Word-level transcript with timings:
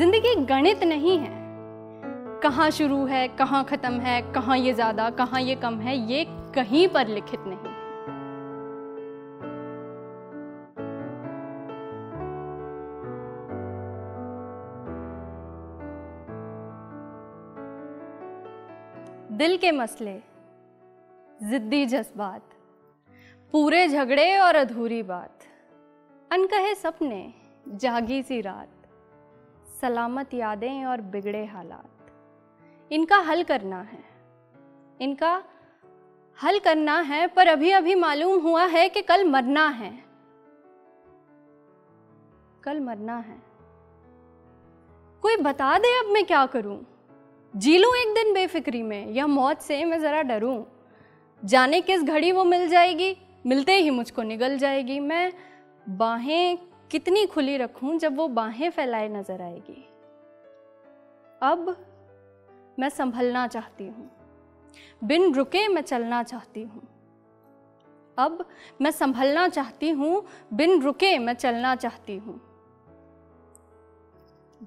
ज़िंदगी 0.00 0.34
गणित 0.46 0.82
नहीं 0.84 1.16
है। 1.18 1.30
कहाँ 2.42 2.70
शुरू 2.70 3.04
है, 3.06 3.26
कहाँ 3.28 3.62
खत्म 3.64 3.98
है, 4.00 4.20
कहाँ 4.32 4.56
ये 4.58 4.72
ज़्यादा, 4.72 5.08
कहाँ 5.10 5.40
ये 5.40 5.54
कम 5.54 5.74
है, 5.80 5.96
ये 6.12 6.24
कहीं 6.54 6.86
पर 6.88 7.08
लिखित 7.08 7.40
नहीं 7.46 7.68
दिल 19.36 19.56
के 19.56 19.72
मसले, 19.72 20.18
जिद्दी 21.40 21.84
जज्बात, 21.86 22.42
पूरे 23.54 23.86
झगड़े 23.88 24.36
और 24.38 24.56
अधूरी 24.56 25.02
बात, 25.04 25.48
अनकहे 26.30 26.74
सपने, 26.74 27.24
जागी 27.68 28.22
सी 28.22 28.40
रात। 28.40 28.79
सलामत 29.80 30.34
यादें 30.34 30.84
और 30.84 31.00
बिगड़े 31.00 31.44
हालात। 31.44 31.90
इनका 32.92 33.16
हल 33.16 33.42
करना 33.42 33.80
है। 33.80 34.04
इनका 35.00 35.42
हल 36.42 36.58
करना 36.58 37.00
है, 37.00 37.26
पर 37.26 37.46
अभी 37.46 37.70
अभी 37.70 37.94
मालूम 37.94 38.42
हुआ 38.42 38.64
है 38.64 38.88
कि 38.88 39.02
कल 39.02 39.24
मरना 39.24 39.68
है। 39.68 40.04
कल 42.64 42.80
मरना 42.80 43.16
है। 43.16 43.42
कोई 45.22 45.36
बता 45.36 45.78
दे 45.78 45.98
अब 45.98 46.06
मैं 46.06 46.24
क्या 46.24 46.46
करूँ? 46.46 46.86
जी 47.56 47.78
लूँ 47.78 47.96
एक 47.96 48.14
दिन 48.14 48.34
बेफिक्री 48.34 48.82
में, 48.82 49.10
या 49.10 49.26
मौत 49.26 49.60
से 49.60 49.84
मैं 49.84 50.00
ज़रा 50.00 50.22
डरूं? 50.22 50.64
जाने 51.44 51.80
किस 51.80 52.02
घड़ी 52.02 52.32
वो 52.32 52.44
मिल 52.44 52.68
जाएगी? 52.68 53.16
मिलते 53.46 53.74
ही 53.74 53.90
मुझको 53.90 54.22
निगल 54.22 54.58
जाएगी। 54.58 55.00
मैं 55.00 55.32
बाहें 55.88 56.58
कितनी 56.90 57.26
खुली 57.26 57.56
रखूँ 57.56 57.98
जब 57.98 58.16
वो 58.16 58.28
बाहें 58.28 58.70
फैलाए 58.70 59.08
नज़र 59.08 59.42
आएगी। 59.42 59.88
अब 61.42 61.76
मैं 62.78 62.88
संभलना 62.88 63.46
चाहती 63.46 63.86
हूँ। 63.86 64.10
बिन 65.04 65.34
रुके 65.34 65.68
मैं 65.68 65.82
चलना 65.82 66.22
चाहती 66.22 66.62
हूँ। 66.62 66.82
अब 68.18 68.44
मैं 68.80 68.90
संभलना 68.90 69.48
चाहती 69.48 69.90
हूँ, 69.90 70.24
बिन 70.52 70.82
रुके 70.82 71.18
मैं 71.18 71.34
चलना 71.34 71.74
चाहती 71.76 72.16
हूँ। 72.16 72.40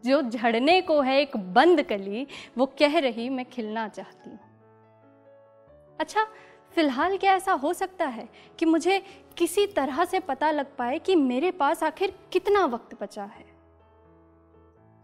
जो 0.05 0.21
झड़ने 0.21 0.81
को 0.81 1.01
है 1.01 1.19
एक 1.21 1.37
बंद 1.37 1.81
कली, 1.81 2.27
वो 2.57 2.65
कह 2.65 2.99
रही 2.99 3.29
मैं 3.29 3.45
खिलना 3.45 3.87
चाहती 3.87 4.29
हूँ। 4.29 4.39
अच्छा 5.99 6.27
फ़िलहाल 6.75 7.17
क्या 7.17 7.35
ऐसा 7.35 7.53
हो 7.53 7.73
सकता 7.73 8.05
है 8.05 8.29
कि 8.59 8.65
मुझे 8.65 9.03
किसी 9.37 9.67
तरह 9.67 10.05
से 10.05 10.19
पता 10.19 10.51
लग 10.51 10.75
पाए 10.77 10.99
कि 10.99 11.15
मेरे 11.15 11.51
पास 11.51 11.83
आखिर 11.83 12.13
कितना 12.31 12.65
वक्त 12.65 13.03
बचा 13.03 13.23
है? 13.23 13.45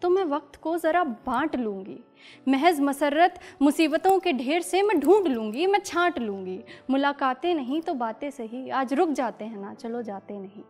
तो 0.02 0.10
मैं 0.10 0.24
वक्त 0.24 0.56
को 0.56 0.78
ज़रा 0.78 1.04
बांट 1.04 1.56
लूँगी। 1.56 2.00
महज 2.48 2.80
मसरत 2.80 3.40
मुसीबतों 3.62 4.20
के 4.20 4.34
ढेर 4.34 4.62
से 4.62 4.82
मैं 4.82 5.00
ढूंढ 5.00 5.28
लूँगी, 5.28 5.68
मैं 5.68 5.80
छांट 5.80 6.20
लूँगी। 6.20 6.64
मुलाकातें 6.90 7.56
नहीं 7.56 7.82
तो 7.82 7.94
बातें 7.94 8.32
सही। 8.32 8.70
आज 8.70 8.94
रुक 8.94 9.10
जाते 9.10 9.46
हैं 9.46 9.58
ना, 9.58 9.74
चलो 9.74 10.02
जाते 10.02 10.40
नहीं। 10.40 10.64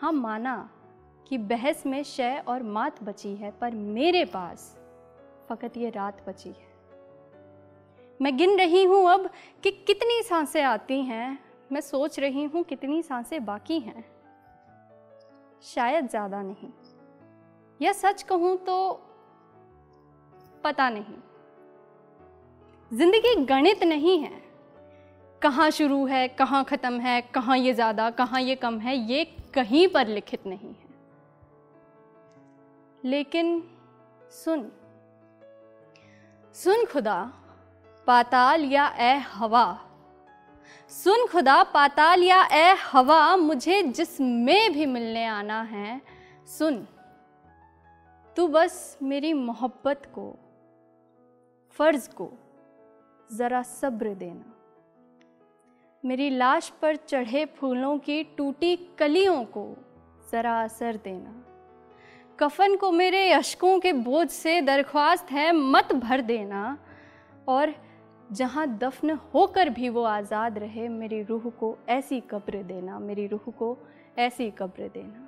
हाँ 0.00 0.12
माना 0.12 0.70
कि 1.28 1.38
बहस 1.38 1.86
में 1.86 2.02
शय 2.02 2.42
और 2.48 2.62
मात 2.62 3.02
बची 3.04 3.34
है, 3.34 3.50
पर 3.50 3.70
मेरे 3.70 4.24
पास 4.24 4.76
फ़कत 5.48 5.76
ये 5.76 5.90
रात 5.90 6.28
बची 6.28 6.48
है। 6.48 6.69
मैं 8.20 8.36
गिन 8.36 8.58
रही 8.58 8.84
हूँ 8.84 9.10
अब 9.10 9.30
कि 9.62 9.70
कितनी 9.70 10.22
साँसें 10.22 10.62
आती 10.62 11.00
हैं। 11.02 11.38
मैं 11.72 11.80
सोच 11.80 12.18
रही 12.18 12.44
हूँ 12.44 12.62
कितनी 12.64 13.02
साँसें 13.02 13.44
बाकी 13.44 13.78
हैं। 13.80 14.04
शायद 15.64 16.08
ज़्यादा 16.08 16.42
नहीं। 16.42 16.68
यह 17.80 17.92
सच 17.92 18.22
कहूँ 18.22 18.56
तो 18.56 18.92
पता 20.64 20.90
नहीं। 20.90 21.16
ज़िंदगी 22.90 23.34
गणित 23.44 23.82
नहीं 23.82 24.18
है। 24.18 24.42
कहाँ 25.42 25.70
शुरू 25.70 26.06
है, 26.06 26.28
कहाँ 26.28 26.64
ख़त्म 26.64 27.00
है, 27.00 27.20
कहाँ 27.20 27.58
ये 27.58 27.72
ज़्यादा, 27.72 28.10
कहाँ 28.10 28.40
ये 28.40 28.54
कम 28.54 28.78
है, 28.78 28.96
ये 28.96 29.24
कहीं 29.54 29.88
पर 29.88 30.06
लिखित 30.06 30.46
नहीं 30.46 30.68
है। 30.68 30.88
लेकिन 33.04 33.62
सुन। 34.30 34.70
सुन 36.54 36.84
खुदा। 36.84 37.32
पाताल 38.10 38.64
या 38.64 38.94
ए 38.98 39.16
हवा। 39.16 39.80
सुन 40.88 41.26
खुदा, 41.26 41.62
पाताल 41.62 42.22
या 42.22 42.44
ए 42.52 42.74
हवा, 42.74 43.36
मुझे 43.36 43.82
जिसमें 43.82 44.72
भी 44.72 44.86
मिलने 44.86 45.26
आना 45.26 45.62
है, 45.62 46.00
सुन। 46.58 46.86
तू 48.36 48.48
बस 48.48 48.98
मेरी 49.02 49.32
मोहब्बत 49.32 50.02
को, 50.06 50.38
फ़र्ज़ 51.70 52.10
को 52.10 52.32
ज़रा 53.32 53.62
सब्र 53.62 54.14
देना। 54.14 54.54
मेरी 56.04 56.30
लाश 56.30 56.68
पर 56.68 56.96
चढ़े 56.96 57.44
फूलों 57.44 57.98
की 57.98 58.24
टूटी 58.24 58.76
कलियों 58.76 59.44
को 59.44 59.76
ज़रा 60.30 60.62
असर 60.62 60.96
देना। 60.96 61.44
कफन 62.40 62.76
को 62.76 62.90
मेरे 62.90 63.32
अशकों 63.32 63.80
के 63.80 63.92
बोझ 63.92 64.30
से 64.30 64.60
दरख्वास्त 64.60 65.30
है, 65.30 65.52
मत 65.52 65.92
भर 65.92 66.20
देना। 66.20 66.78
और 67.48 67.89
जहाँ 68.32 68.66
दफन 68.78 69.10
होकर 69.34 69.68
भी 69.68 69.88
वो 69.88 70.02
आज़ाद 70.02 70.58
रहे, 70.58 70.88
मेरी 70.88 71.22
रूह 71.22 71.50
को 71.50 71.76
ऐसी 71.88 72.20
कब्र 72.20 72.62
देना, 72.62 72.98
मेरी 72.98 73.26
रूह 73.26 73.50
को 73.50 73.76
ऐसी 74.18 74.50
कब्र 74.50 74.88
देना। 74.94 75.26